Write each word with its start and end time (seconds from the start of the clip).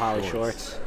HollyShorts. 0.00 0.78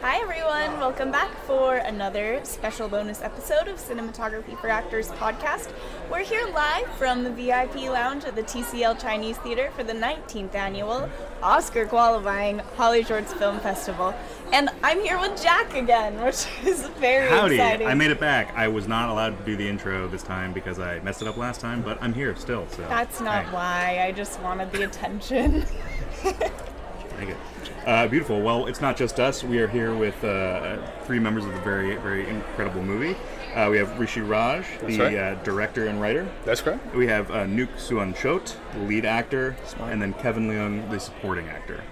Hi 0.00 0.18
everyone, 0.18 0.80
welcome 0.80 1.12
back 1.12 1.30
for 1.44 1.76
another 1.76 2.40
special 2.42 2.88
bonus 2.88 3.20
episode 3.20 3.68
of 3.68 3.76
Cinematography 3.76 4.58
for 4.58 4.68
Actors 4.68 5.10
podcast. 5.10 5.70
We're 6.10 6.24
here 6.24 6.46
live 6.54 6.88
from 6.94 7.22
the 7.22 7.30
VIP 7.30 7.82
lounge 7.82 8.24
at 8.24 8.34
the 8.34 8.42
TCL 8.42 8.98
Chinese 8.98 9.36
Theater 9.36 9.70
for 9.76 9.84
the 9.84 9.92
19th 9.92 10.54
annual 10.54 11.10
Oscar 11.42 11.84
qualifying 11.84 12.60
HollyShorts 12.78 13.36
Film 13.36 13.60
Festival. 13.60 14.14
And 14.54 14.70
I'm 14.82 15.02
here 15.02 15.20
with 15.20 15.40
Jack 15.40 15.74
again, 15.74 16.18
which 16.24 16.46
is 16.64 16.88
very 16.98 17.26
exciting. 17.26 17.28
Howdy! 17.28 17.54
exciting. 17.56 17.86
I 17.88 17.94
made 17.94 18.10
it 18.10 18.20
back. 18.20 18.54
I 18.56 18.68
was 18.68 18.88
not 18.88 19.10
allowed 19.10 19.38
to 19.38 19.44
do 19.44 19.54
the 19.54 19.68
intro 19.68 20.08
this 20.08 20.22
time 20.22 20.54
because 20.54 20.78
I 20.78 20.98
messed 21.00 21.20
it 21.20 21.28
up 21.28 21.36
last 21.36 21.60
time, 21.60 21.82
but 21.82 22.02
I'm 22.02 22.14
here 22.14 22.34
still. 22.36 22.66
So 22.70 22.80
That's 22.88 23.20
not 23.20 23.44
hey, 23.44 23.52
why, 23.52 24.04
I 24.08 24.12
just 24.12 24.40
wanted 24.40 24.72
the 24.72 24.84
attention. 24.84 25.66
Thank 26.22 27.28
you. 27.30 27.36
Uh, 27.86 28.06
beautiful. 28.06 28.40
Well, 28.40 28.66
it's 28.66 28.80
not 28.80 28.96
just 28.96 29.18
us. 29.18 29.42
We 29.42 29.58
are 29.58 29.68
here 29.68 29.94
with 29.94 30.22
uh, 30.22 30.78
three 31.04 31.18
members 31.18 31.44
of 31.44 31.52
the 31.52 31.60
very, 31.60 31.96
very 31.96 32.28
incredible 32.28 32.82
movie. 32.82 33.16
Uh, 33.54 33.68
we 33.70 33.76
have 33.76 33.98
Rishi 33.98 34.20
Raj, 34.20 34.64
the 34.80 34.98
right. 34.98 35.16
uh, 35.16 35.34
director 35.42 35.88
and 35.88 36.00
writer. 36.00 36.26
That's 36.44 36.60
correct. 36.60 36.94
We 36.94 37.06
have 37.08 37.30
uh, 37.30 37.44
Nuk 37.44 37.68
Suwanchote, 37.76 38.54
the 38.72 38.80
lead 38.80 39.04
actor, 39.04 39.56
and 39.80 40.00
then 40.00 40.14
Kevin 40.14 40.48
Leung, 40.48 40.90
the 40.90 41.00
supporting 41.00 41.48
actor. 41.48 41.82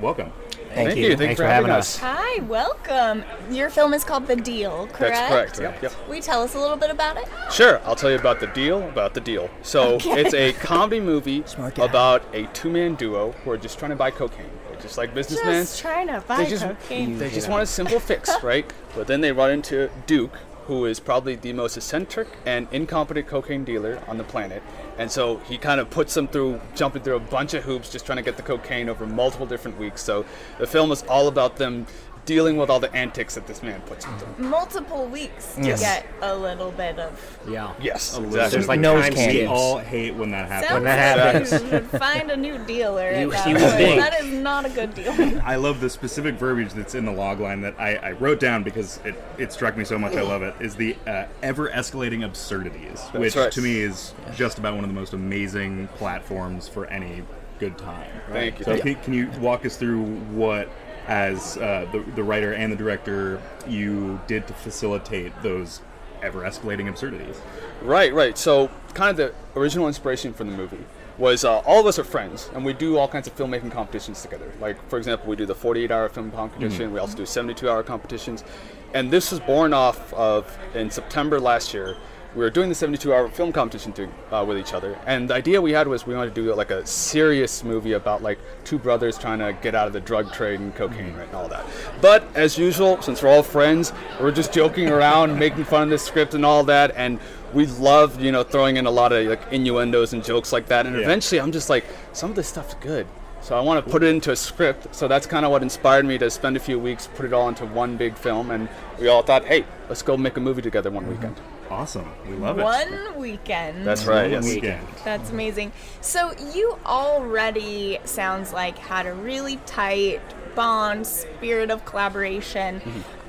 Welcome. 0.00 0.30
Thank, 0.50 0.88
Thank 0.88 0.96
you. 0.98 1.02
you. 1.04 1.08
Thank 1.10 1.20
Thanks 1.20 1.38
you 1.38 1.44
for 1.44 1.48
having 1.50 1.70
us. 1.70 1.96
Hi, 1.98 2.42
welcome. 2.42 3.24
Your 3.50 3.70
film 3.70 3.94
is 3.94 4.04
called 4.04 4.26
The 4.26 4.36
Deal, 4.36 4.86
correct? 4.88 4.98
That's 4.98 5.58
correct. 5.58 5.60
Yep. 5.60 5.82
yep. 5.82 6.08
Will 6.08 6.16
you 6.16 6.20
tell 6.22 6.42
us 6.42 6.54
a 6.54 6.60
little 6.60 6.76
bit 6.76 6.90
about 6.90 7.16
it? 7.16 7.26
Sure, 7.50 7.80
I'll 7.84 7.96
tell 7.96 8.10
you 8.10 8.18
about 8.18 8.40
the 8.40 8.48
deal. 8.48 8.86
About 8.86 9.14
the 9.14 9.22
deal. 9.22 9.48
So 9.62 9.94
Okay. 9.94 10.20
it's 10.20 10.34
a 10.34 10.52
comedy 10.60 11.00
movie 11.00 11.44
about 11.78 12.22
a 12.34 12.44
two-man 12.48 12.96
duo 12.96 13.32
who 13.32 13.50
are 13.52 13.56
just 13.56 13.78
trying 13.78 13.90
to 13.90 13.96
buy 13.96 14.10
cocaine. 14.10 14.50
They're 14.70 14.80
just 14.82 14.98
like 14.98 15.14
businessmen. 15.14 15.62
Just 15.62 15.80
trying 15.80 16.08
to 16.08 16.22
buy 16.28 16.44
they 16.44 16.50
just 16.50 16.64
cocaine. 16.64 17.16
they 17.18 17.30
just 17.30 17.48
want 17.48 17.62
a 17.62 17.66
simple 17.66 17.98
fix, 17.98 18.30
right? 18.42 18.70
But 18.94 19.06
then 19.06 19.22
they 19.22 19.32
run 19.32 19.50
into 19.52 19.88
Duke, 20.06 20.36
who 20.66 20.84
is 20.84 20.98
probably 20.98 21.36
the 21.36 21.52
most 21.52 21.76
eccentric 21.76 22.28
and 22.44 22.66
incompetent 22.72 23.26
cocaine 23.26 23.64
dealer 23.64 24.02
on 24.08 24.18
the 24.18 24.24
planet. 24.24 24.62
And 24.98 25.10
so 25.10 25.38
he 25.38 25.58
kind 25.58 25.80
of 25.80 25.90
puts 25.90 26.14
them 26.14 26.26
through 26.26 26.60
jumping 26.74 27.02
through 27.02 27.16
a 27.16 27.20
bunch 27.20 27.54
of 27.54 27.64
hoops 27.64 27.90
just 27.90 28.04
trying 28.04 28.16
to 28.16 28.22
get 28.22 28.36
the 28.36 28.42
cocaine 28.42 28.88
over 28.88 29.06
multiple 29.06 29.46
different 29.46 29.78
weeks. 29.78 30.02
So 30.02 30.24
the 30.58 30.66
film 30.66 30.90
is 30.90 31.02
all 31.04 31.28
about 31.28 31.56
them 31.56 31.86
dealing 32.26 32.56
with 32.56 32.68
all 32.68 32.80
the 32.80 32.92
antics 32.94 33.36
that 33.36 33.46
this 33.46 33.62
man 33.62 33.80
puts 33.82 34.04
them 34.04 34.18
through. 34.18 34.44
multiple 34.48 35.06
weeks 35.06 35.54
to 35.54 35.62
Yes. 35.62 35.80
get 35.80 36.06
a 36.20 36.36
little 36.36 36.72
bit 36.72 36.98
of. 36.98 37.38
Yeah. 37.48 37.72
Yes, 37.80 38.12
A 38.12 38.20
little 38.20 38.34
exactly. 38.34 38.50
There's 38.58 38.68
like 38.68 38.78
bit. 38.80 38.82
nose 38.82 39.08
We 39.08 39.14
candies. 39.14 39.48
all 39.48 39.78
hate 39.78 40.14
when 40.14 40.30
that 40.32 40.48
Sounds 40.48 40.64
happens. 40.66 40.84
that 40.84 41.16
like 41.16 41.26
happens. 41.34 41.52
you 41.62 41.68
should 41.70 41.86
find 42.00 42.30
a 42.30 42.36
new 42.36 42.58
dealer. 42.66 43.12
You- 43.12 43.32
at 43.32 43.44
that 43.44 43.48
you 43.48 43.56
point. 43.56 43.72
think. 43.74 44.00
That 44.00 44.20
is 44.20 44.32
not 44.32 44.66
a 44.66 44.70
good 44.70 44.94
deal. 44.94 45.40
I 45.44 45.56
love 45.56 45.80
the 45.80 45.88
specific 45.88 46.34
verbiage 46.34 46.72
that's 46.72 46.94
in 46.96 47.04
the 47.04 47.12
log 47.12 47.40
line 47.40 47.60
that 47.62 47.74
I, 47.78 47.94
I 47.96 48.12
wrote 48.12 48.40
down 48.40 48.62
because 48.64 48.98
it, 49.04 49.14
it 49.38 49.52
struck 49.52 49.76
me 49.76 49.84
so 49.84 49.96
much. 49.98 50.14
I 50.14 50.22
love 50.22 50.42
it. 50.42 50.54
Is 50.60 50.74
the 50.74 50.96
uh, 51.06 51.26
ever 51.42 51.68
escalating 51.70 52.24
absurdities, 52.24 53.00
which 53.14 53.36
right. 53.36 53.52
to 53.52 53.62
me 53.62 53.80
is 53.80 54.14
just 54.34 54.58
about 54.58 54.74
one 54.74 54.82
of 54.84 54.90
the 54.90 54.94
most 54.98 55.12
amazing 55.12 55.88
platforms 55.96 56.66
for 56.68 56.86
any 56.86 57.22
good 57.58 57.78
time. 57.78 58.10
Thank 58.30 58.58
you. 58.58 58.64
So 58.66 58.74
Yeah. 58.74 58.82
can, 58.82 58.94
can 58.96 59.14
you 59.14 59.30
walk 59.40 59.64
us 59.64 59.76
through 59.76 60.02
what, 60.32 60.68
as 61.06 61.56
uh, 61.56 61.86
the, 61.92 62.00
the 62.14 62.22
writer 62.22 62.52
and 62.52 62.72
the 62.72 62.76
director, 62.76 63.40
you 63.66 64.20
did 64.26 64.46
to 64.48 64.54
facilitate 64.54 65.32
those 65.42 65.80
ever 66.22 66.42
escalating 66.42 66.88
absurdities? 66.88 67.40
Right, 67.82 68.12
right. 68.12 68.36
So, 68.36 68.70
kind 68.94 69.10
of 69.10 69.16
the 69.16 69.58
original 69.58 69.86
inspiration 69.86 70.32
for 70.32 70.44
the 70.44 70.50
movie 70.50 70.84
was 71.18 71.44
uh, 71.44 71.58
all 71.60 71.80
of 71.80 71.86
us 71.86 71.98
are 71.98 72.04
friends, 72.04 72.50
and 72.54 72.64
we 72.64 72.72
do 72.72 72.98
all 72.98 73.08
kinds 73.08 73.26
of 73.26 73.34
filmmaking 73.36 73.72
competitions 73.72 74.20
together. 74.22 74.52
Like, 74.60 74.76
for 74.90 74.98
example, 74.98 75.28
we 75.28 75.36
do 75.36 75.46
the 75.46 75.54
48-hour 75.54 76.10
film 76.10 76.30
competition. 76.30 76.92
We 76.92 76.98
also 76.98 77.16
do 77.16 77.22
72-hour 77.22 77.84
competitions, 77.84 78.44
and 78.92 79.10
this 79.10 79.30
was 79.30 79.40
born 79.40 79.72
off 79.72 80.12
of 80.12 80.58
in 80.74 80.90
September 80.90 81.40
last 81.40 81.72
year. 81.72 81.96
We 82.34 82.42
were 82.42 82.50
doing 82.50 82.68
the 82.68 82.74
72-hour 82.74 83.30
film 83.30 83.50
competition 83.52 83.92
to, 83.94 84.08
uh, 84.30 84.44
with 84.44 84.58
each 84.58 84.74
other, 84.74 84.98
and 85.06 85.30
the 85.30 85.34
idea 85.34 85.62
we 85.62 85.72
had 85.72 85.88
was 85.88 86.06
we 86.06 86.14
wanted 86.14 86.34
to 86.34 86.42
do 86.42 86.54
like 86.54 86.70
a 86.70 86.84
serious 86.86 87.64
movie 87.64 87.92
about 87.92 88.22
like 88.22 88.38
two 88.64 88.78
brothers 88.78 89.16
trying 89.16 89.38
to 89.38 89.56
get 89.62 89.74
out 89.74 89.86
of 89.86 89.94
the 89.94 90.00
drug 90.00 90.32
trade 90.32 90.60
and 90.60 90.74
cocaine 90.74 91.14
right, 91.14 91.26
and 91.28 91.34
all 91.34 91.48
that. 91.48 91.64
But 92.02 92.24
as 92.34 92.58
usual, 92.58 93.00
since 93.00 93.22
we're 93.22 93.30
all 93.30 93.42
friends, 93.42 93.92
we're 94.20 94.32
just 94.32 94.52
joking 94.52 94.90
around, 94.90 95.38
making 95.46 95.64
fun 95.64 95.84
of 95.84 95.88
the 95.90 95.98
script 95.98 96.34
and 96.34 96.44
all 96.44 96.62
that, 96.64 96.92
and 96.94 97.18
we 97.54 97.64
loved, 97.66 98.20
you 98.20 98.32
know, 98.32 98.42
throwing 98.42 98.76
in 98.76 98.84
a 98.84 98.90
lot 98.90 99.12
of 99.12 99.26
like 99.26 99.40
innuendos 99.50 100.12
and 100.12 100.22
jokes 100.22 100.52
like 100.52 100.66
that. 100.66 100.84
And 100.84 100.94
Yeah. 100.96 101.02
eventually, 101.02 101.40
I'm 101.40 101.52
just 101.52 101.70
like, 101.70 101.86
some 102.12 102.28
of 102.28 102.36
this 102.36 102.48
stuff's 102.48 102.74
good. 102.80 103.06
So 103.40 103.56
I 103.56 103.60
want 103.60 103.82
to 103.84 103.90
put 103.90 104.02
it 104.02 104.08
into 104.08 104.32
a 104.32 104.36
script. 104.36 104.94
So 104.94 105.06
that's 105.08 105.26
kind 105.26 105.46
of 105.46 105.52
what 105.52 105.62
inspired 105.62 106.04
me 106.04 106.18
to 106.18 106.28
spend 106.30 106.56
a 106.56 106.60
few 106.60 106.78
weeks, 106.78 107.08
put 107.14 107.24
it 107.24 107.32
all 107.32 107.48
into 107.48 107.64
one 107.64 107.96
big 107.96 108.16
film, 108.16 108.50
and 108.50 108.68
we 108.98 109.08
all 109.08 109.22
thought, 109.22 109.44
hey, 109.44 109.64
let's 109.88 110.02
go 110.02 110.16
make 110.16 110.36
a 110.36 110.40
movie 110.40 110.62
together 110.62 110.90
one 110.90 111.08
weekend. 111.08 111.36
Awesome. 111.70 112.10
We 112.28 112.34
love 112.36 112.58
it. 112.58 112.62
One 112.62 113.18
weekend. 113.18 113.86
That's 113.86 114.04
right. 114.06 114.22
One 114.30 114.42
Yes. 114.42 114.44
weekend. 114.54 114.86
That's 115.04 115.30
amazing. 115.30 115.72
So 116.00 116.32
you 116.54 116.78
already 116.86 117.98
sounds 118.04 118.52
like 118.52 118.78
had 118.78 119.06
a 119.06 119.12
really 119.12 119.56
tight 119.66 120.20
bond, 120.54 121.06
spirit 121.06 121.70
of 121.70 121.84
collaboration. 121.84 122.80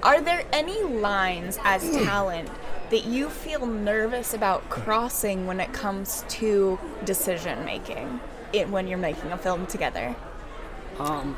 Are 0.03 0.21
there 0.21 0.43
any 0.53 0.81
lines 0.83 1.59
as 1.63 1.81
talent 2.05 2.49
that 2.89 3.05
you 3.05 3.29
feel 3.29 3.65
nervous 3.65 4.33
about 4.33 4.69
crossing 4.69 5.47
when 5.47 5.59
it 5.59 5.73
comes 5.73 6.23
to 6.29 6.79
decision 7.03 7.65
making? 7.65 8.19
It, 8.53 8.69
when 8.69 8.87
you're 8.87 8.97
making 8.97 9.31
a 9.31 9.37
film 9.37 9.65
together. 9.65 10.15
Um 10.99 11.37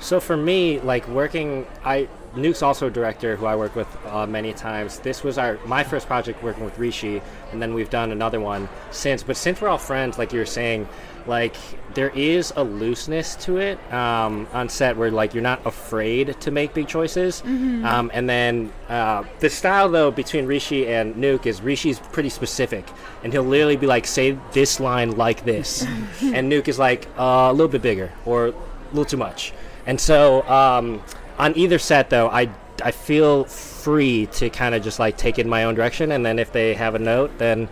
so 0.00 0.20
for 0.20 0.36
me, 0.36 0.78
like 0.80 1.08
working, 1.08 1.66
I 1.84 2.08
Nuk's 2.34 2.62
also 2.62 2.86
a 2.86 2.90
director 2.90 3.36
who 3.36 3.46
I 3.46 3.56
work 3.56 3.74
with 3.74 3.88
uh, 4.06 4.26
many 4.26 4.52
times. 4.52 4.98
This 5.00 5.24
was 5.24 5.38
our 5.38 5.58
my 5.66 5.82
first 5.82 6.06
project 6.06 6.42
working 6.42 6.64
with 6.64 6.78
Rishi, 6.78 7.22
and 7.52 7.60
then 7.60 7.74
we've 7.74 7.90
done 7.90 8.12
another 8.12 8.40
one 8.40 8.68
since. 8.90 9.22
But 9.22 9.36
since 9.36 9.60
we're 9.60 9.68
all 9.68 9.78
friends, 9.78 10.18
like 10.18 10.32
you 10.32 10.38
were 10.38 10.46
saying, 10.46 10.88
like 11.26 11.56
there 11.94 12.10
is 12.10 12.52
a 12.56 12.62
looseness 12.62 13.34
to 13.36 13.58
it 13.58 13.78
um, 13.92 14.46
on 14.52 14.68
set 14.68 14.96
where 14.96 15.10
like 15.10 15.34
you're 15.34 15.42
not 15.42 15.64
afraid 15.66 16.38
to 16.40 16.50
make 16.50 16.74
big 16.74 16.86
choices. 16.86 17.42
Um, 17.84 18.10
and 18.12 18.28
then 18.28 18.72
uh, 18.88 19.24
the 19.40 19.50
style 19.50 19.88
though 19.88 20.10
between 20.10 20.46
Rishi 20.46 20.86
and 20.86 21.14
Nuk 21.16 21.46
is 21.46 21.60
Rishi's 21.60 21.98
pretty 21.98 22.28
specific, 22.28 22.86
and 23.24 23.32
he'll 23.32 23.42
literally 23.42 23.76
be 23.76 23.86
like, 23.86 24.06
say 24.06 24.38
this 24.52 24.80
line 24.80 25.16
like 25.16 25.44
this, 25.44 25.82
and 26.22 26.52
Nuk 26.52 26.68
is 26.68 26.78
like 26.78 27.06
uh, 27.18 27.48
a 27.50 27.52
little 27.52 27.68
bit 27.68 27.82
bigger 27.82 28.12
or 28.26 28.48
a 28.48 28.54
little 28.90 29.04
too 29.04 29.16
much. 29.16 29.52
And 29.86 29.98
so 29.98 30.46
um, 30.48 31.02
on 31.38 31.56
either 31.56 31.78
set, 31.78 32.10
though, 32.10 32.28
I, 32.28 32.50
I 32.82 32.90
feel 32.90 33.44
free 33.44 34.26
to 34.26 34.50
kind 34.50 34.74
of 34.74 34.82
just 34.82 34.98
like 34.98 35.16
take 35.16 35.38
it 35.38 35.42
in 35.42 35.48
my 35.48 35.64
own 35.64 35.74
direction. 35.74 36.12
And 36.12 36.24
then 36.24 36.38
if 36.38 36.52
they 36.52 36.74
have 36.74 36.94
a 36.94 36.98
note, 36.98 37.38
then 37.38 37.68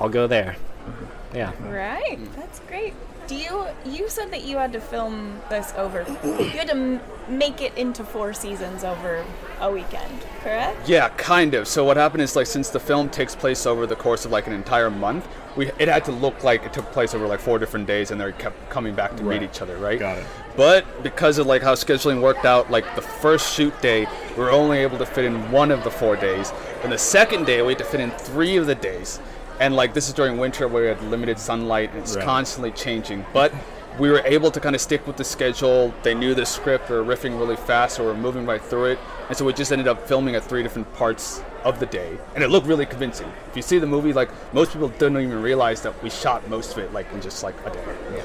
I'll 0.00 0.08
go 0.08 0.26
there. 0.26 0.56
Yeah. 1.34 1.52
Right. 1.68 2.18
That's 2.36 2.60
great. 2.60 2.94
Do 3.32 3.38
you 3.38 3.66
you 3.86 4.10
said 4.10 4.30
that 4.30 4.44
you 4.44 4.58
had 4.58 4.74
to 4.74 4.80
film 4.80 5.40
this 5.48 5.72
over 5.78 6.04
you 6.22 6.50
had 6.50 6.68
to 6.68 6.74
m- 6.74 7.00
make 7.30 7.62
it 7.62 7.74
into 7.78 8.04
four 8.04 8.34
seasons 8.34 8.84
over 8.84 9.24
a 9.58 9.72
weekend, 9.72 10.20
correct? 10.42 10.86
Yeah, 10.86 11.08
kind 11.08 11.54
of. 11.54 11.66
So 11.66 11.82
what 11.82 11.96
happened 11.96 12.22
is 12.22 12.36
like 12.36 12.46
since 12.46 12.68
the 12.68 12.78
film 12.78 13.08
takes 13.08 13.34
place 13.34 13.64
over 13.64 13.86
the 13.86 13.96
course 13.96 14.26
of 14.26 14.32
like 14.32 14.46
an 14.48 14.52
entire 14.52 14.90
month, 14.90 15.26
we 15.56 15.70
it 15.78 15.88
had 15.88 16.04
to 16.04 16.12
look 16.12 16.44
like 16.44 16.64
it 16.64 16.74
took 16.74 16.84
place 16.92 17.14
over 17.14 17.26
like 17.26 17.40
four 17.40 17.58
different 17.58 17.86
days, 17.86 18.10
and 18.10 18.20
they 18.20 18.32
kept 18.32 18.68
coming 18.68 18.94
back 18.94 19.16
to 19.16 19.22
meet 19.22 19.42
each 19.42 19.62
other, 19.62 19.78
right? 19.78 19.98
Got 19.98 20.18
it. 20.18 20.26
But 20.54 21.02
because 21.02 21.38
of 21.38 21.46
like 21.46 21.62
how 21.62 21.74
scheduling 21.74 22.20
worked 22.20 22.44
out, 22.44 22.70
like 22.70 22.84
the 22.96 23.02
first 23.02 23.54
shoot 23.54 23.72
day, 23.80 24.06
we 24.36 24.42
were 24.42 24.50
only 24.50 24.76
able 24.80 24.98
to 24.98 25.06
fit 25.06 25.24
in 25.24 25.50
one 25.50 25.70
of 25.70 25.84
the 25.84 25.90
four 25.90 26.16
days, 26.16 26.52
and 26.82 26.92
the 26.92 26.98
second 26.98 27.46
day 27.46 27.62
we 27.62 27.68
had 27.72 27.78
to 27.78 27.84
fit 27.86 28.00
in 28.00 28.10
three 28.10 28.58
of 28.58 28.66
the 28.66 28.74
days. 28.74 29.20
And 29.62 29.76
like 29.76 29.94
this 29.94 30.08
is 30.08 30.14
during 30.14 30.38
winter 30.38 30.66
where 30.66 30.82
we 30.82 30.88
had 30.88 31.00
limited 31.08 31.38
sunlight, 31.38 31.90
and 31.92 32.00
it's 32.02 32.16
Right. 32.16 32.24
constantly 32.24 32.72
changing. 32.72 33.24
But 33.32 33.52
we 33.96 34.10
were 34.10 34.22
able 34.24 34.50
to 34.50 34.58
kind 34.58 34.74
of 34.74 34.80
stick 34.80 35.06
with 35.06 35.16
the 35.16 35.22
schedule. 35.22 35.94
They 36.02 36.14
knew 36.14 36.34
the 36.34 36.44
script, 36.44 36.90
we 36.90 36.96
were 36.96 37.04
riffing 37.04 37.38
really 37.38 37.54
fast, 37.54 37.94
so 37.96 38.02
we 38.02 38.08
were 38.08 38.16
moving 38.16 38.44
right 38.44 38.60
through 38.60 38.86
it. 38.86 38.98
And 39.28 39.36
so 39.38 39.44
we 39.44 39.52
just 39.52 39.70
ended 39.70 39.86
up 39.86 40.08
filming 40.08 40.34
at 40.34 40.42
three 40.42 40.64
different 40.64 40.92
parts 40.94 41.42
of 41.62 41.78
the 41.78 41.86
day, 41.86 42.18
and 42.34 42.42
it 42.42 42.48
looked 42.50 42.66
really 42.66 42.86
convincing. 42.86 43.30
If 43.50 43.54
you 43.54 43.62
see 43.62 43.78
the 43.78 43.86
movie, 43.86 44.12
like 44.12 44.30
most 44.52 44.72
people 44.72 44.88
don't 44.98 45.16
even 45.16 45.40
realize 45.40 45.80
that 45.82 45.94
we 46.02 46.10
shot 46.10 46.48
most 46.48 46.72
of 46.72 46.78
it 46.78 46.92
like 46.92 47.06
in 47.12 47.20
just 47.20 47.44
like 47.44 47.54
a 47.64 47.70
day. 47.70 47.84
yeah. 48.16 48.22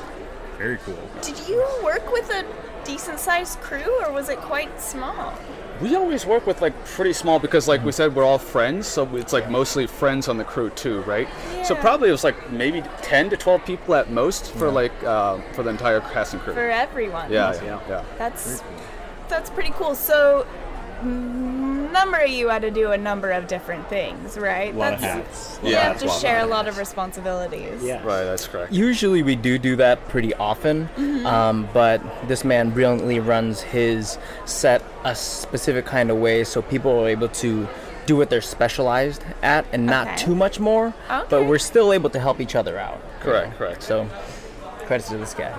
Very 0.57 0.77
cool. 0.77 0.97
Did 1.21 1.37
you 1.47 1.63
work 1.83 2.11
with 2.11 2.31
a 2.31 2.43
decent 2.83 3.19
sized 3.19 3.59
crew 3.61 4.01
or 4.03 4.11
was 4.11 4.29
it 4.29 4.39
quite 4.39 4.81
small? 4.81 5.37
We 5.81 5.95
always 5.95 6.25
work 6.25 6.47
with 6.47 6.61
like 6.61 6.73
pretty 6.85 7.13
small 7.13 7.39
because, 7.39 7.67
like 7.67 7.83
we 7.83 7.91
said, 7.91 8.15
we're 8.15 8.23
all 8.23 8.39
friends, 8.39 8.87
so 8.87 9.07
it's 9.15 9.33
like 9.33 9.49
mostly 9.49 9.85
friends 9.85 10.27
on 10.27 10.37
the 10.37 10.43
crew 10.43 10.69
too, 10.71 11.01
right? 11.01 11.27
So 11.63 11.75
probably 11.75 12.09
it 12.09 12.13
was 12.13 12.23
like 12.23 12.51
maybe 12.51 12.81
ten 13.01 13.29
to 13.29 13.37
twelve 13.37 13.63
people 13.65 13.93
at 13.95 14.09
most 14.09 14.51
for 14.53 14.71
like 14.71 14.91
uh, 15.03 15.39
for 15.53 15.63
the 15.63 15.69
entire 15.69 15.99
cast 15.99 16.33
and 16.33 16.41
crew. 16.41 16.53
For 16.53 16.69
everyone. 16.69 17.31
yeah, 17.31 17.53
yeah, 17.63 17.79
yeah. 17.87 18.03
That's 18.17 18.63
that's 19.27 19.49
pretty 19.49 19.71
cool. 19.71 19.93
So 19.93 20.47
mm, 21.01 21.46
number 21.91 22.17
of 22.17 22.29
you 22.29 22.49
had 22.49 22.61
to 22.61 22.71
do 22.71 22.91
a 22.91 22.97
number 22.97 23.31
of 23.31 23.47
different 23.47 23.87
things, 23.89 24.37
right? 24.37 24.73
A 24.73 24.77
lot 24.77 24.93
of 24.93 25.01
That's- 25.01 25.25
hats. 25.27 25.59
You 25.63 25.71
Yeah, 25.71 25.79
have 25.83 25.93
That's 25.93 26.01
to 26.03 26.07
lot 26.09 26.21
share 26.21 26.39
a 26.41 26.45
lot 26.45 26.67
of 26.67 26.77
responsibilities. 26.77 27.83
Yeah. 27.83 28.03
Right, 28.03 28.23
that's 28.23 28.47
correct. 28.47 28.71
Usually 28.71 29.23
we 29.23 29.35
do 29.35 29.57
do 29.57 29.75
that 29.77 30.07
pretty 30.09 30.33
often, 30.35 30.89
um, 31.25 31.67
but 31.73 32.01
this 32.27 32.43
man 32.43 32.69
brilliantly 32.71 33.19
runs 33.19 33.61
his 33.61 34.17
set 34.45 34.81
a 35.03 35.15
specific 35.15 35.85
kind 35.85 36.11
of 36.11 36.17
way 36.17 36.43
so 36.43 36.61
people 36.61 36.91
are 37.03 37.07
able 37.09 37.29
to 37.29 37.67
do 38.05 38.15
what 38.15 38.29
they're 38.29 38.39
specialized 38.41 39.21
at 39.41 39.65
and 39.73 39.85
not 39.85 40.07
Okay. 40.07 40.15
too 40.17 40.35
much 40.35 40.59
more, 40.59 40.93
but 41.29 41.43
we're 41.45 41.57
still 41.59 41.91
able 41.91 42.09
to 42.09 42.19
help 42.19 42.39
each 42.39 42.55
other 42.55 42.77
out. 42.79 42.99
you 43.19 43.23
Correct, 43.31 43.51
know? 43.51 43.57
correct. 43.57 43.83
So 43.83 44.07
credits 44.85 45.09
to 45.09 45.17
this 45.17 45.33
guy. 45.33 45.53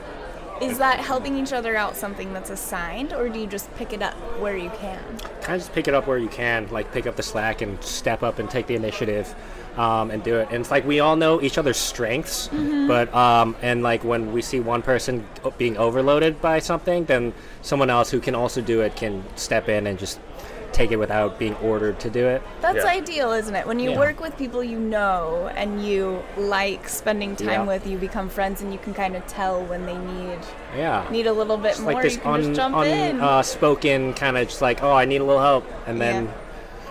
Is 0.61 0.79
that 0.79 1.01
helping 1.01 1.39
each 1.39 1.53
other 1.53 1.77
out 1.77 1.97
something 1.97 2.33
that's 2.33 2.51
assigned, 2.51 3.13
or 3.13 3.29
do 3.29 3.39
you 3.39 3.47
just 3.47 3.73
pick 3.77 3.93
it 3.93 4.03
up 4.03 4.15
where 4.41 4.57
you 4.57 4.71
can? 4.71 5.03
kind 5.49 5.57
of 5.57 5.63
just 5.63 5.73
pick 5.73 5.89
it 5.89 5.95
up 5.95 6.07
where 6.07 6.19
you 6.19 6.29
can, 6.29 6.69
like 6.71 6.93
pick 6.93 7.07
up 7.07 7.17
the 7.17 7.23
slack 7.23 7.63
and 7.63 7.83
step 7.83 8.23
up 8.23 8.39
and 8.39 8.51
take 8.51 8.67
the 8.67 8.75
initiative 8.75 9.35
um, 9.79 10.11
and 10.11 10.23
do 10.23 10.37
it. 10.37 10.49
And 10.51 10.61
it's 10.61 10.71
like 10.71 10.87
we 10.87 11.01
all 11.01 11.17
know 11.17 11.41
each 11.41 11.57
other's 11.57 11.79
strengths, 11.79 12.49
but 12.49 13.13
um, 13.15 13.57
and 13.63 13.83
like 13.83 14.05
when 14.05 14.33
we 14.33 14.43
see 14.43 14.61
one 14.61 14.83
person 14.83 15.27
being 15.57 15.79
overloaded 15.79 16.43
by 16.43 16.59
something, 16.59 17.07
then 17.07 17.33
someone 17.63 17.89
else 17.89 18.11
who 18.11 18.21
can 18.21 18.35
also 18.35 18.61
do 18.61 18.83
it 18.83 18.95
can 18.95 19.25
step 19.37 19.71
in 19.71 19.87
and 19.87 19.99
just 19.99 20.21
take 20.73 20.93
it 20.93 20.97
without 20.97 21.39
being 21.39 21.55
ordered 21.57 21.99
to 22.01 22.11
do 22.11 22.27
it. 22.27 22.43
That's 22.61 22.85
Yeah. 22.85 22.91
ideal, 22.91 23.33
isn't 23.33 23.55
it? 23.55 23.67
When 23.67 23.79
you 23.79 23.91
Yeah. 23.91 23.99
work 23.99 24.21
with 24.21 24.37
people 24.37 24.63
you 24.63 24.79
know 24.79 25.51
and 25.57 25.85
you 25.85 26.23
like 26.37 26.89
spending 26.89 27.35
time 27.37 27.49
Yeah. 27.49 27.63
with, 27.65 27.87
you 27.87 27.99
become 27.99 28.29
friends 28.29 28.61
and 28.63 28.73
you 28.73 28.79
can 28.79 28.95
kind 28.95 29.17
of 29.17 29.27
tell 29.27 29.63
when 29.63 29.87
they 29.87 29.97
need 29.97 30.39
Yeah. 30.77 31.05
need 31.11 31.27
a 31.27 31.33
little 31.33 31.57
bit 31.57 31.73
It's 31.73 31.81
more. 31.81 31.95
like 31.95 32.03
this 32.03 32.15
you 32.15 32.21
can 32.21 32.37
just 32.37 32.49
un, 32.51 32.55
jump 32.55 32.77
un, 32.77 32.87
in. 32.87 33.21
uh, 33.21 33.43
spoken 33.43 34.15
kind 34.15 34.37
of 34.37 34.47
just 34.49 34.63
like, 34.63 34.83
oh, 34.83 34.93
I 34.93 35.05
need 35.05 35.21
a 35.21 35.25
little 35.25 35.43
help, 35.43 35.65
and 35.87 36.01
then 36.01 36.29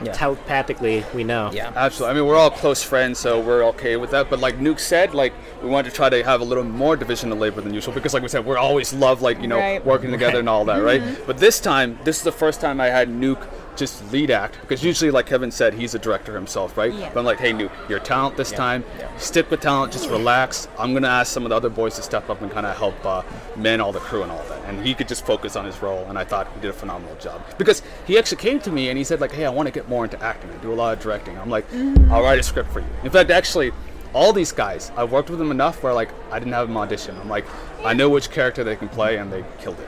Yeah. 0.03 0.11
telepathically 0.11 1.03
we 1.15 1.23
know. 1.23 1.49
Yeah. 1.51 1.71
Absolutely. 1.75 2.11
I 2.11 2.19
mean, 2.21 2.29
we're 2.29 2.35
all 2.35 2.51
close 2.51 2.83
friends, 2.83 3.17
so 3.17 3.39
we're 3.39 3.63
okay 3.69 3.95
with 3.95 4.11
that. 4.11 4.29
But 4.29 4.39
like 4.39 4.59
Nuk 4.59 4.79
said, 4.79 5.15
like 5.15 5.33
we 5.63 5.69
wanted 5.69 5.89
to 5.89 5.95
try 5.95 6.07
to 6.09 6.23
have 6.23 6.39
a 6.39 6.43
little 6.43 6.63
more 6.63 6.95
division 6.95 7.31
of 7.31 7.39
labor 7.39 7.61
than 7.61 7.73
usual 7.73 7.93
because, 7.95 8.13
like 8.13 8.21
we 8.21 8.29
said, 8.29 8.45
we're 8.45 8.59
always 8.59 8.93
love 8.93 9.23
like 9.23 9.41
you 9.41 9.47
know 9.47 9.57
Right. 9.57 9.83
working 9.83 10.11
together 10.11 10.37
and 10.39 10.47
all 10.49 10.65
that, 10.65 10.83
right? 10.83 11.01
But 11.25 11.39
this 11.39 11.59
time, 11.59 11.97
this 12.03 12.17
is 12.17 12.23
the 12.23 12.31
first 12.31 12.61
time 12.61 12.79
I 12.79 12.87
had 12.89 13.09
Nuk 13.09 13.39
just 13.77 14.11
lead 14.11 14.31
act 14.31 14.57
because 14.61 14.83
usually, 14.83 15.11
like 15.11 15.25
Kevin 15.25 15.51
said, 15.51 15.73
he's 15.73 15.95
a 15.95 15.99
director 15.99 16.33
himself, 16.33 16.77
right? 16.77 16.93
Yeah. 16.93 17.11
But 17.13 17.19
I'm 17.19 17.25
like, 17.25 17.39
hey 17.39 17.53
Nuk, 17.53 17.71
you're 17.87 17.99
talent 17.99 18.35
this 18.35 18.51
time. 18.51 18.83
Stick 19.17 19.49
with 19.51 19.61
talent, 19.61 19.93
just 19.93 20.09
relax. 20.09 20.67
I'm 20.77 20.93
gonna 20.93 21.07
ask 21.07 21.31
some 21.31 21.43
of 21.43 21.49
the 21.49 21.55
other 21.55 21.69
boys 21.69 21.95
to 21.95 22.01
step 22.01 22.29
up 22.29 22.41
and 22.41 22.51
kind 22.51 22.65
of 22.65 22.75
help 22.75 23.05
uh, 23.05 23.23
man 23.55 23.79
all 23.79 23.91
the 23.91 23.99
crew 23.99 24.23
and 24.23 24.31
all 24.31 24.43
that, 24.49 24.63
and 24.65 24.85
he 24.85 24.93
could 24.93 25.07
just 25.07 25.25
focus 25.25 25.55
on 25.55 25.65
his 25.65 25.81
role. 25.81 26.05
And 26.09 26.17
I 26.17 26.23
thought 26.23 26.51
he 26.53 26.59
did 26.61 26.69
a 26.69 26.73
phenomenal 26.73 27.15
job 27.17 27.41
because 27.57 27.81
he 28.05 28.17
actually 28.17 28.41
came 28.41 28.59
to 28.61 28.71
me 28.71 28.89
and 28.89 28.97
he 28.97 29.03
said 29.03 29.21
like, 29.21 29.31
hey, 29.31 29.45
I 29.45 29.49
want 29.49 29.67
to 29.67 29.71
get 29.71 29.87
more 29.87 30.03
into 30.03 30.21
acting. 30.21 30.51
I 30.51 30.57
do 30.57 30.73
a 30.73 30.75
lot 30.75 30.97
of 30.97 31.03
directing. 31.03 31.37
I'm 31.37 31.49
like, 31.49 31.65
I'll 32.09 32.23
write 32.23 32.39
a 32.39 32.43
script 32.43 32.71
for 32.71 32.79
you. 32.79 32.87
In 33.03 33.11
fact, 33.11 33.29
actually. 33.29 33.71
All 34.13 34.31
these 34.31 34.53
guys, 34.53 34.89
I've 34.95 35.11
worked 35.11 35.29
with 35.29 35.37
them 35.37 35.51
enough 35.51 35.83
where 35.83 35.93
like 35.93 36.09
I 36.31 36.39
didn't 36.39 36.53
have 36.53 36.69
them 36.69 36.77
audition. 36.77 37.15
I'm 37.17 37.27
like, 37.29 37.45
I 37.83 37.93
know 37.93 38.09
which 38.09 38.31
character 38.31 38.63
they 38.63 38.77
can 38.77 38.87
play, 38.87 39.17
and 39.17 39.31
they 39.31 39.43
killed 39.59 39.79
it. 39.79 39.87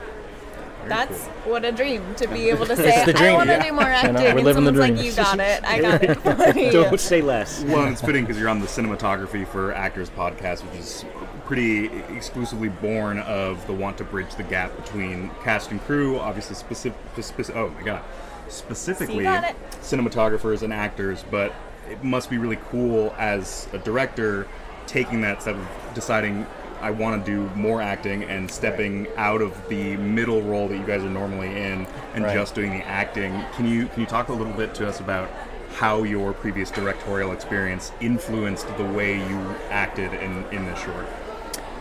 That's 0.87 1.25
what 1.45 1.65
a 1.65 1.71
dream 1.71 2.15
to 2.15 2.27
be 2.27 2.49
able 2.49 2.65
to 2.65 2.75
say, 2.75 3.05
the 3.05 3.11
I 3.15 3.21
dream, 3.21 3.33
want 3.35 3.49
to 3.49 3.55
yeah. 3.55 3.63
do 3.63 3.73
more 3.73 3.83
acting. 3.83 4.13
we're 4.15 4.27
and 4.29 4.43
living 4.43 4.63
the 4.63 4.71
someone's 4.71 4.77
like, 4.77 4.93
dream. 4.93 5.05
you 5.05 5.13
got 5.13 5.39
it. 5.39 5.63
I 5.63 5.81
got 5.81 6.03
it 6.03 6.15
for. 6.21 6.71
Don't 6.71 6.99
say 6.99 7.21
less. 7.21 7.63
Well, 7.63 7.83
and 7.83 7.91
it's 7.91 8.01
fitting 8.01 8.23
because 8.23 8.39
you're 8.39 8.49
on 8.49 8.59
the 8.59 8.67
cinematography 8.67 9.47
for 9.47 9.73
Actors 9.73 10.09
podcast, 10.09 10.61
which 10.65 10.79
is 10.79 11.05
pretty 11.45 11.87
exclusively 12.15 12.69
born 12.69 13.19
of 13.19 13.65
the 13.67 13.73
want 13.73 13.97
to 13.97 14.03
bridge 14.03 14.33
the 14.35 14.43
gap 14.43 14.75
between 14.75 15.29
cast 15.43 15.71
and 15.71 15.81
crew. 15.81 16.17
Obviously, 16.19 16.55
specific. 16.55 16.97
Speci- 17.15 17.55
oh 17.55 17.69
my 17.69 17.83
god, 17.83 18.03
specifically 18.47 19.23
got 19.23 19.55
cinematographers 19.81 20.61
and 20.63 20.73
actors. 20.73 21.23
But 21.29 21.53
it 21.89 22.03
must 22.03 22.29
be 22.29 22.37
really 22.37 22.59
cool 22.69 23.13
as 23.17 23.67
a 23.73 23.77
director 23.79 24.47
taking 24.87 25.21
that 25.21 25.41
step 25.41 25.55
of 25.55 25.67
deciding. 25.93 26.45
I 26.81 26.91
want 26.91 27.25
to 27.25 27.31
do 27.31 27.49
more 27.55 27.81
acting 27.81 28.23
and 28.23 28.49
stepping 28.49 29.07
out 29.17 29.41
of 29.41 29.67
the 29.69 29.97
middle 29.97 30.41
role 30.41 30.67
that 30.67 30.77
you 30.77 30.85
guys 30.85 31.03
are 31.03 31.09
normally 31.09 31.49
in 31.49 31.87
and 32.13 32.23
Right. 32.23 32.33
just 32.33 32.55
doing 32.55 32.71
the 32.71 32.85
acting. 32.87 33.43
Can 33.55 33.67
you 33.67 33.87
can 33.87 34.01
you 34.01 34.05
talk 34.05 34.29
a 34.29 34.33
little 34.33 34.53
bit 34.53 34.73
to 34.75 34.87
us 34.87 34.99
about 34.99 35.29
how 35.75 36.03
your 36.03 36.33
previous 36.33 36.71
directorial 36.71 37.31
experience 37.31 37.91
influenced 38.01 38.67
the 38.77 38.83
way 38.83 39.17
you 39.17 39.55
acted 39.69 40.13
in, 40.15 40.43
in 40.51 40.65
this 40.65 40.79
short. 40.79 41.05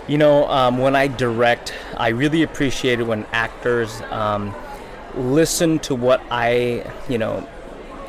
You 0.06 0.18
know, 0.18 0.48
um, 0.48 0.78
when 0.78 0.96
I 0.96 1.08
direct, 1.08 1.74
I 1.96 2.08
really 2.08 2.42
appreciate 2.42 3.00
it 3.00 3.04
when 3.04 3.26
actors 3.32 4.00
um, 4.10 4.54
listen 5.14 5.78
to 5.80 5.94
what 5.94 6.22
I, 6.30 6.90
you 7.08 7.18
know, 7.18 7.46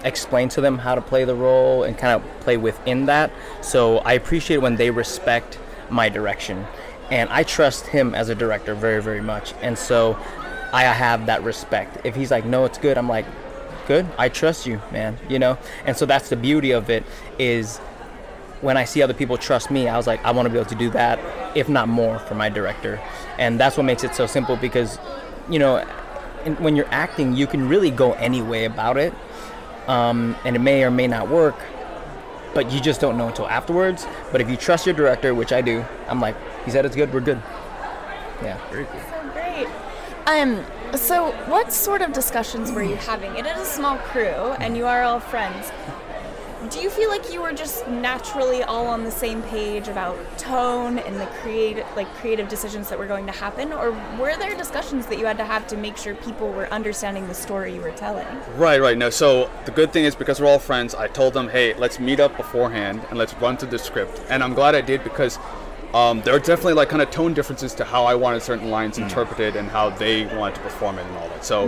explain 0.04 0.48
to 0.50 0.62
them 0.62 0.78
how 0.78 0.96
to 0.96 1.02
play 1.02 1.26
the 1.26 1.36
role 1.36 1.84
and 1.84 1.98
kind 1.98 2.14
of 2.14 2.40
play 2.42 2.56
within 2.56 3.06
that. 3.08 3.32
So 3.62 3.98
I 4.00 4.14
appreciate 4.14 4.58
when 4.58 4.78
they 4.78 4.92
respect 4.92 5.60
my 5.92 6.10
direction. 6.10 6.66
And 7.12 7.30
I 7.30 7.44
trust 7.44 7.88
him 7.88 8.14
as 8.14 8.30
a 8.30 8.36
director 8.36 8.76
very, 8.76 9.02
very 9.02 9.22
much. 9.22 9.54
And 9.62 9.78
so 9.78 10.18
I 10.72 10.84
have 10.84 11.26
that 11.26 11.44
respect. 11.44 12.06
If 12.06 12.16
he's 12.16 12.32
like, 12.32 12.46
no, 12.46 12.66
it's 12.66 12.78
good, 12.78 12.98
I'm 12.98 13.10
like, 13.10 13.26
good, 13.88 14.06
I 14.18 14.30
trust 14.30 14.68
you, 14.68 14.80
man, 14.92 15.18
you 15.28 15.40
know? 15.40 15.58
And 15.86 15.98
so 15.98 16.06
that's 16.06 16.30
the 16.30 16.36
beauty 16.36 16.72
of 16.72 16.90
it 16.92 17.04
is 17.40 17.80
when 18.62 18.78
I 18.78 18.86
see 18.86 19.02
other 19.02 19.14
people 19.14 19.38
trust 19.38 19.72
me, 19.72 19.88
I 19.88 19.98
was 19.98 20.06
like, 20.06 20.24
I 20.24 20.32
want 20.32 20.46
to 20.46 20.52
be 20.52 20.60
able 20.60 20.70
to 20.70 20.76
do 20.76 20.90
that, 20.92 21.20
if 21.58 21.70
not 21.70 21.88
more, 21.88 22.20
for 22.20 22.36
my 22.36 22.50
director. 22.50 23.00
And 23.38 23.60
that's 23.60 23.78
what 23.78 23.84
makes 23.84 24.04
it 24.04 24.14
so 24.14 24.28
simple 24.28 24.58
because, 24.58 25.00
you 25.50 25.58
know, 25.58 25.84
when 26.60 26.76
you're 26.76 26.92
acting, 26.92 27.34
you 27.34 27.48
can 27.48 27.68
really 27.68 27.90
go 27.90 28.14
any 28.14 28.42
way 28.42 28.66
about 28.66 28.98
it. 28.98 29.14
Um, 29.88 30.36
and 30.46 30.56
it 30.56 30.60
may 30.60 30.84
or 30.84 30.92
may 30.92 31.08
not 31.08 31.30
work, 31.30 31.56
but 32.54 32.72
you 32.72 32.80
just 32.80 33.02
don't 33.02 33.18
know 33.18 33.28
until 33.28 33.48
afterwards. 33.48 34.06
But 34.32 34.42
if 34.42 34.50
you 34.50 34.58
trust 34.58 34.86
your 34.86 34.96
director, 34.96 35.34
which 35.36 35.52
I 35.52 35.62
do, 35.62 35.86
I'm 36.08 36.20
like, 36.20 36.36
he 36.66 36.72
said 36.72 36.86
it's 36.86 36.96
good, 36.96 37.14
we're 37.14 37.22
good. 37.22 37.42
Yeah. 38.42 38.58
Very 38.70 38.86
cool. 38.86 39.02
So 39.10 39.30
great. 39.34 39.68
Um, 40.26 40.64
so 40.96 41.32
what 41.48 41.72
sort 41.74 42.02
of 42.02 42.14
discussions 42.14 42.72
were 42.72 42.84
you 42.84 42.96
having? 42.96 43.36
It 43.36 43.46
is 43.46 43.60
a 43.60 43.66
small 43.66 43.98
crew, 43.98 44.24
and 44.24 44.78
you 44.78 44.86
are 44.86 45.04
all 45.04 45.20
friends. 45.20 45.72
Do 46.68 46.82
you 46.82 46.90
feel 46.90 47.10
like 47.10 47.32
you 47.32 47.42
were 47.42 47.54
just 47.54 47.88
naturally 47.88 48.64
all 48.64 48.88
on 48.88 49.06
the 49.06 49.12
same 49.12 49.42
page 49.44 49.88
about 49.88 50.18
tone 50.38 51.00
and 51.00 51.16
the 51.16 51.26
creative, 51.42 51.86
like 51.96 52.14
creative 52.16 52.50
decisions 52.50 52.90
that 52.90 53.00
were 53.00 53.08
going 53.08 53.26
to 53.28 53.32
happen, 53.32 53.72
or 53.72 53.92
were 54.20 54.36
there 54.36 54.58
discussions 54.58 55.06
that 55.06 55.18
you 55.18 55.26
had 55.26 55.38
to 55.38 55.46
have 55.46 55.68
to 55.68 55.78
make 55.78 55.96
sure 55.96 56.16
people 56.16 56.52
were 56.52 56.68
understanding 56.68 57.30
the 57.30 57.34
story 57.34 57.74
you 57.74 57.80
were 57.80 57.92
telling? 57.92 58.28
Right, 58.58 58.82
right. 58.82 58.98
No, 58.98 59.10
so 59.10 59.50
the 59.64 59.72
good 59.72 59.94
thing 59.94 60.04
is 60.04 60.16
because 60.16 60.42
we're 60.42 60.48
all 60.48 60.60
friends, 60.60 60.94
I 60.94 61.08
told 61.08 61.34
them, 61.34 61.48
hey, 61.48 61.76
let's 61.76 61.98
meet 61.98 62.20
up 62.20 62.36
beforehand 62.36 63.04
and 63.10 63.18
let's 63.18 63.34
run 63.36 63.56
through 63.56 63.70
the 63.70 63.80
script. 63.80 64.22
And 64.30 64.44
I'm 64.44 64.54
glad 64.54 64.76
I 64.76 64.82
did 64.82 65.02
because 65.02 65.40
um, 65.94 66.22
there 66.22 66.36
are 66.36 66.40
definitely 66.40 66.74
like 66.74 66.90
kind 66.90 67.02
of 67.02 67.10
tone 67.10 67.34
differences 67.34 67.74
to 67.76 67.84
how 67.84 68.06
I 68.06 68.14
wanted 68.16 68.44
certain 68.44 68.70
lines 68.70 68.98
interpreted 69.00 69.56
and 69.56 69.70
how 69.70 69.90
they 69.90 70.26
wanted 70.36 70.56
to 70.56 70.62
perform 70.62 71.00
it 71.00 71.06
and 71.06 71.18
all 71.18 71.28
that. 71.30 71.44
So, 71.44 71.64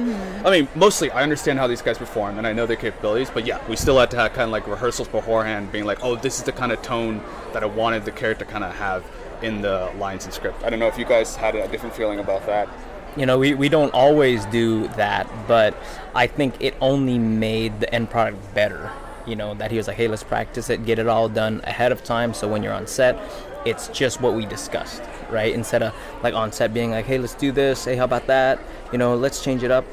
I 0.45 0.51
mean, 0.51 0.67
mostly 0.75 1.09
I 1.11 1.23
understand 1.23 1.57
how 1.57 1.65
these 1.67 1.81
guys 1.81 1.97
perform 1.97 2.37
and 2.37 2.45
I 2.45 2.53
know 2.53 2.65
their 2.65 2.75
capabilities, 2.77 3.31
but 3.31 3.45
yeah, 3.47 3.59
we 3.67 3.75
still 3.75 3.97
had 3.99 4.11
to 4.11 4.17
have 4.17 4.33
kind 4.33 4.43
of 4.43 4.51
like 4.51 4.67
rehearsals 4.67 5.07
beforehand, 5.07 5.71
being 5.71 5.85
like, 5.85 6.03
oh, 6.03 6.15
this 6.15 6.37
is 6.37 6.43
the 6.43 6.51
kind 6.51 6.71
of 6.71 6.81
tone 6.81 7.21
that 7.53 7.63
I 7.63 7.65
wanted 7.65 8.05
the 8.05 8.11
character 8.11 8.45
kind 8.45 8.63
of 8.63 8.75
have 8.75 9.03
in 9.41 9.61
the 9.61 9.91
lines 9.97 10.25
and 10.25 10.33
script. 10.33 10.63
I 10.63 10.69
don't 10.69 10.77
know 10.79 10.87
if 10.87 10.99
you 10.99 11.05
guys 11.05 11.35
had 11.35 11.55
a 11.55 11.67
different 11.67 11.95
feeling 11.95 12.19
about 12.19 12.45
that. 12.45 12.69
you 13.17 13.25
know, 13.25 13.37
we, 13.39 13.53
we 13.55 13.69
don't 13.69 13.93
always 13.93 14.45
do 14.45 14.87
that, 14.89 15.27
but 15.47 15.75
I 16.15 16.27
think 16.27 16.55
it 16.59 16.75
only 16.79 17.17
made 17.19 17.79
the 17.79 17.93
end 17.93 18.09
product 18.09 18.53
better. 18.53 18.91
You 19.27 19.35
know, 19.35 19.53
that 19.55 19.71
he 19.71 19.77
was 19.77 19.87
like, 19.87 19.97
hey, 19.97 20.07
let's 20.07 20.23
practice 20.23 20.69
it, 20.69 20.85
get 20.85 20.99
it 20.99 21.07
all 21.07 21.29
done 21.29 21.61
ahead 21.63 21.91
of 21.91 22.03
time. 22.03 22.33
So 22.33 22.47
when 22.47 22.63
you're 22.63 22.73
on 22.73 22.87
set, 22.87 23.17
it's 23.65 23.87
just 23.89 24.21
what 24.21 24.33
we 24.33 24.45
discussed, 24.45 25.03
right? 25.29 25.53
Instead 25.53 25.83
of 25.83 25.93
like 26.23 26.33
on 26.33 26.51
set 26.51 26.73
being 26.73 26.91
like, 26.91 27.05
hey, 27.05 27.17
let's 27.17 27.35
do 27.35 27.51
this, 27.51 27.85
hey, 27.85 27.95
how 27.95 28.05
about 28.05 28.27
that? 28.27 28.59
You 28.91 28.97
know, 28.97 29.15
let's 29.15 29.43
change 29.43 29.63
it 29.63 29.71
up. 29.71 29.85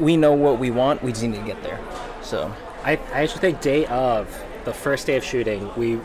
We 0.00 0.16
know 0.16 0.32
what 0.32 0.58
we 0.58 0.70
want, 0.70 1.02
we 1.02 1.12
just 1.12 1.24
need 1.24 1.34
to 1.34 1.42
get 1.42 1.62
there. 1.62 1.80
So, 2.22 2.54
I, 2.84 2.92
I 3.12 3.22
actually 3.22 3.40
think 3.40 3.60
day 3.60 3.86
of 3.86 4.28
the 4.64 4.72
first 4.72 5.06
day 5.06 5.16
of 5.16 5.24
shooting, 5.24 5.70
we 5.76 6.00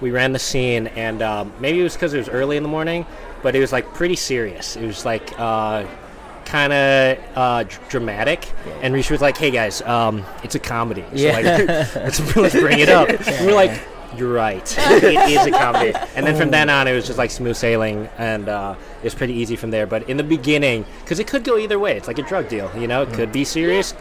we 0.00 0.10
ran 0.10 0.32
the 0.32 0.38
scene, 0.38 0.88
and 0.88 1.22
um, 1.22 1.52
maybe 1.60 1.80
it 1.80 1.84
was 1.84 1.94
because 1.94 2.12
it 2.12 2.18
was 2.18 2.28
early 2.28 2.56
in 2.56 2.62
the 2.62 2.68
morning, 2.68 3.06
but 3.42 3.54
it 3.54 3.60
was 3.60 3.72
like 3.72 3.94
pretty 3.94 4.16
serious. 4.16 4.76
It 4.76 4.84
was 4.84 5.04
like 5.04 5.38
uh, 5.38 5.86
kind 6.44 6.72
of 6.72 7.18
uh, 7.36 7.62
dr- 7.64 7.88
dramatic, 7.88 8.50
and 8.82 8.94
Rishi 8.94 9.12
was 9.12 9.20
like, 9.20 9.36
"Hey 9.36 9.50
guys, 9.50 9.82
um, 9.82 10.24
it's 10.42 10.54
a 10.54 10.58
comedy, 10.58 11.02
so 11.10 11.16
Yeah. 11.16 11.32
like, 11.32 11.94
let's, 11.96 12.20
bring 12.54 12.78
it 12.80 12.88
up." 12.88 13.08
And 13.08 13.20
we're 13.46 13.54
like. 13.54 13.80
You're 14.16 14.32
right. 14.32 14.62
it 14.78 15.28
is 15.28 15.44
a 15.44 15.50
comedy. 15.50 15.92
And 16.14 16.24
then 16.24 16.36
from 16.36 16.52
then 16.52 16.70
on, 16.70 16.86
it 16.86 16.92
was 16.92 17.04
just 17.04 17.18
like 17.18 17.32
smooth 17.32 17.56
sailing, 17.56 18.08
and 18.16 18.48
uh, 18.48 18.76
it 19.00 19.02
was 19.02 19.12
pretty 19.12 19.32
easy 19.32 19.56
from 19.56 19.72
there. 19.72 19.88
But 19.88 20.08
in 20.08 20.16
the 20.16 20.22
beginning, 20.22 20.86
because 21.00 21.18
it 21.18 21.26
could 21.26 21.42
go 21.42 21.58
either 21.58 21.80
way, 21.80 21.96
it's 21.96 22.06
like 22.06 22.20
a 22.20 22.22
drug 22.22 22.48
deal. 22.48 22.70
You 22.78 22.86
know, 22.86 23.02
it 23.02 23.12
could 23.12 23.32
be 23.32 23.42
serious, 23.44 23.92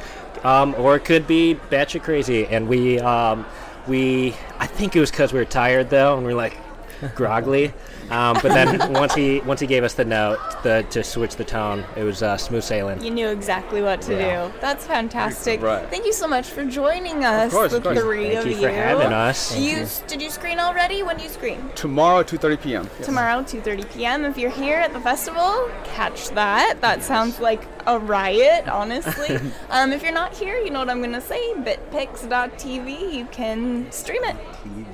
um, 0.44 0.76
or 0.78 0.96
it 0.98 1.04
could 1.04 1.26
be 1.26 1.56
batshit 1.72 2.04
crazy. 2.04 2.46
And 2.46 2.68
we, 2.68 3.00
um, 3.00 3.44
we, 3.88 4.36
I 4.60 4.68
think 4.68 4.96
it 4.96 5.00
was 5.00 5.10
because 5.10 5.34
we 5.34 5.40
were 5.40 5.46
tired 5.46 5.90
though, 5.90 6.16
and 6.16 6.24
we 6.28 6.34
are 6.34 6.36
like, 6.36 6.58
groggily. 7.16 7.74
Um, 8.10 8.38
but 8.42 8.54
then 8.54 8.94
once 8.94 9.14
he 9.16 9.40
once 9.42 9.60
he 9.60 9.68
gave 9.68 9.84
us 9.84 9.94
the 9.94 10.06
note 10.06 10.40
the, 10.64 10.86
to 10.92 11.04
switch 11.04 11.36
the 11.36 11.44
tone, 11.44 11.84
it 11.96 12.04
was 12.04 12.22
uh, 12.24 12.38
smooth 12.38 12.64
sailing. 12.64 13.02
You 13.04 13.12
knew 13.12 13.28
exactly 13.30 13.82
what 13.82 14.02
to 14.04 14.14
Yeah. 14.14 14.48
do. 14.48 14.54
That's 14.62 14.86
fantastic. 14.86 15.62
Right. 15.62 15.88
Thank 15.90 16.06
you 16.06 16.14
so 16.14 16.28
much 16.28 16.48
for 16.48 16.66
joining 16.66 17.24
us. 17.24 17.52
course, 17.52 17.72
the 17.72 17.78
of 17.78 17.84
course. 17.84 18.00
three 18.00 18.34
Thank 18.36 18.40
of 18.46 18.48
you 18.48 18.58
for 18.58 18.70
having 18.70 19.14
us. 19.14 19.58
You 19.58 19.86
did 20.08 20.22
you 20.22 20.30
screen 20.30 20.60
already? 20.60 21.04
When 21.04 21.18
do 21.18 21.24
you 21.24 21.30
screen? 21.30 21.70
Tomorrow, 21.76 22.24
2:30 22.24 22.62
p.m. 22.62 22.90
Yes. 22.98 23.06
Tomorrow, 23.06 23.42
2:30 23.44 23.94
p.m. 23.94 24.26
If 24.26 24.38
you're 24.38 24.52
here 24.52 24.78
at 24.78 24.94
the 24.94 25.00
festival, 25.00 25.70
catch 25.84 26.30
that. 26.32 26.82
That 26.82 27.04
sounds 27.04 27.40
like 27.40 27.66
a 27.86 28.00
riot, 28.00 28.68
honestly. 28.68 29.38
um, 29.70 29.92
if 29.92 30.04
you're 30.04 30.12
not 30.14 30.34
here, 30.36 30.58
you 30.58 30.70
know 30.70 30.80
what 30.80 30.90
I'm 30.90 31.02
gonna 31.02 31.22
say. 31.22 31.54
Bitpix.tv. 31.56 33.14
You 33.14 33.26
can 33.26 33.92
stream 33.92 34.24
it. 34.24 34.36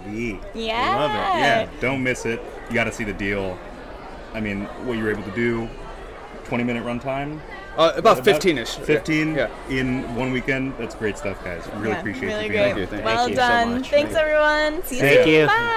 TV. 0.09 0.39
Yeah. 0.53 0.95
Love 0.95 1.11
it. 1.11 1.39
Yeah. 1.39 1.69
Don't 1.79 2.03
miss 2.03 2.25
it. 2.25 2.41
You 2.69 2.73
got 2.75 2.85
to 2.85 2.91
see 2.91 3.03
the 3.03 3.13
deal. 3.13 3.57
I 4.33 4.39
mean, 4.39 4.65
what 4.85 4.97
you 4.97 5.03
were 5.03 5.11
able 5.11 5.23
to 5.23 5.31
do. 5.35 5.69
20 6.45 6.63
minute 6.63 6.83
runtime. 6.83 7.39
Uh, 7.77 7.93
about 7.95 8.17
15ish. 8.25 8.77
15 8.83 9.35
Yeah. 9.35 9.49
in 9.69 10.15
one 10.15 10.31
weekend. 10.31 10.73
That's 10.77 10.95
great 10.95 11.17
stuff, 11.17 11.43
guys. 11.43 11.63
Really 11.75 11.89
Yeah, 11.91 11.99
appreciate 11.99 12.27
really 12.27 12.45
you 12.45 12.49
great. 12.51 12.75
here. 12.75 12.75
Thank 12.75 12.79
you, 12.79 12.85
thank 12.87 13.05
well 13.05 13.29
you 13.29 13.35
so 13.35 13.41
done. 13.41 13.71
much. 13.75 13.89
Thanks, 13.89 14.15
everyone. 14.15 14.83
See 14.83 14.95
you 14.95 15.01
Thank 15.01 15.23
soon. 15.23 15.27
you. 15.33 15.47
Bye. 15.47 15.75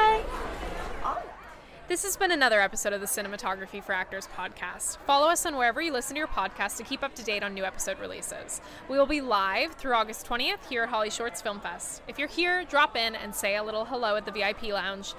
This 1.93 2.05
has 2.05 2.17
been 2.17 2.33
another 2.33 2.63
episode 2.63 2.95
of 2.95 3.03
the 3.03 3.07
Cinematography 3.07 3.85
for 3.85 3.93
Actors 3.93 4.27
podcast. 4.35 4.97
Follow 5.07 5.29
us 5.29 5.45
on 5.45 5.59
wherever 5.59 5.83
you 5.83 5.93
listen 5.93 6.15
to 6.15 6.21
your 6.21 6.27
podcast 6.27 6.79
to 6.79 6.85
keep 6.85 7.03
up 7.03 7.15
to 7.17 7.23
date 7.23 7.43
on 7.43 7.53
new 7.53 7.67
episode 7.67 8.01
releases. 8.01 8.63
We 8.89 8.97
will 8.97 9.05
be 9.05 9.21
live 9.21 9.75
through 9.75 9.93
August 9.93 10.27
20th 10.27 10.67
here 10.71 10.85
at 10.85 10.89
HollyShorts 10.89 11.43
Film 11.43 11.61
Fest. 11.61 12.01
If 12.09 12.19
you're 12.19 12.29
here, 12.29 12.65
drop 12.65 12.97
in 12.97 13.15
and 13.15 13.35
say 13.35 13.57
a 13.57 13.63
little 13.63 13.85
hello 13.85 14.17
at 14.17 14.25
the 14.25 14.33
VIP 14.33 14.69
lounge. 14.69 15.13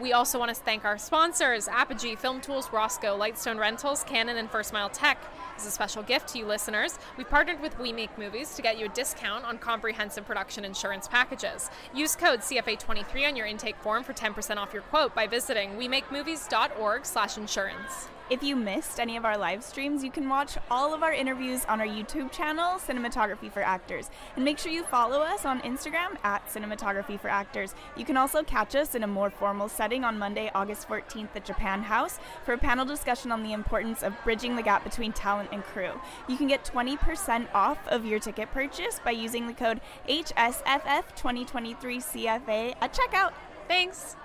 We 0.00 0.12
also 0.12 0.40
want 0.40 0.52
to 0.52 0.60
thank 0.60 0.84
our 0.84 0.98
sponsors 0.98 1.68
Apogee, 1.68 2.16
Film 2.16 2.40
Tools, 2.40 2.68
Rosco, 2.72 3.16
Lightstone 3.16 3.60
Rentals, 3.60 4.02
Canon, 4.02 4.38
and 4.38 4.50
First 4.50 4.72
Mile 4.72 4.90
Tech. 4.90 5.22
As 5.58 5.66
a 5.66 5.70
special 5.72 6.04
gift 6.04 6.28
to 6.28 6.38
you 6.38 6.46
listeners, 6.46 6.96
we've 7.16 7.28
partnered 7.28 7.60
with 7.60 7.76
We 7.80 7.92
Make 7.92 8.16
Movies 8.16 8.54
to 8.54 8.62
get 8.62 8.78
you 8.78 8.86
a 8.86 8.90
discount 8.90 9.44
on 9.44 9.58
comprehensive 9.58 10.24
production 10.24 10.64
insurance 10.64 11.08
packages. 11.08 11.68
Use 11.92 12.14
code 12.14 12.42
CFA23 12.42 13.26
on 13.26 13.34
your 13.34 13.46
intake 13.46 13.76
form 13.78 14.04
for 14.04 14.12
10% 14.12 14.56
off 14.56 14.72
your 14.72 14.82
quote 14.82 15.16
by 15.16 15.26
visiting 15.26 15.70
wemakemovies.org/insurance. 15.70 18.08
If 18.30 18.42
you 18.42 18.56
missed 18.56 19.00
any 19.00 19.16
of 19.16 19.24
our 19.24 19.38
live 19.38 19.64
streams, 19.64 20.04
you 20.04 20.10
can 20.10 20.28
watch 20.28 20.58
all 20.70 20.92
of 20.92 21.02
our 21.02 21.14
interviews 21.14 21.64
on 21.64 21.80
our 21.80 21.86
YouTube 21.86 22.30
channel, 22.30 22.78
Cinematography 22.78 23.50
for 23.50 23.62
Actors. 23.62 24.10
And 24.36 24.44
make 24.44 24.58
sure 24.58 24.70
you 24.70 24.82
follow 24.82 25.22
us 25.22 25.46
on 25.46 25.62
Instagram 25.62 26.22
at 26.24 26.46
Cinematography 26.46 27.18
for 27.18 27.28
Actors. 27.28 27.74
You 27.96 28.04
can 28.04 28.18
also 28.18 28.42
catch 28.42 28.74
us 28.74 28.94
in 28.94 29.02
a 29.02 29.06
more 29.06 29.30
formal 29.30 29.70
setting 29.70 30.04
on 30.04 30.18
Monday, 30.18 30.50
August 30.54 30.86
14th 30.88 31.34
at 31.36 31.46
Japan 31.46 31.82
House 31.82 32.18
for 32.44 32.52
a 32.52 32.58
panel 32.58 32.84
discussion 32.84 33.32
on 33.32 33.42
the 33.42 33.54
importance 33.54 34.02
of 34.02 34.12
bridging 34.24 34.56
the 34.56 34.62
gap 34.62 34.84
between 34.84 35.14
talent 35.14 35.48
and 35.50 35.64
crew. 35.64 35.92
You 36.28 36.36
can 36.36 36.48
get 36.48 36.66
20% 36.66 37.48
off 37.54 37.78
of 37.88 38.04
your 38.04 38.18
ticket 38.18 38.52
purchase 38.52 39.00
by 39.02 39.12
using 39.12 39.46
the 39.46 39.54
code 39.54 39.80
HSFF2023CFA 40.06 42.74
at 42.78 42.92
checkout. 42.92 43.32
Thanks. 43.68 44.16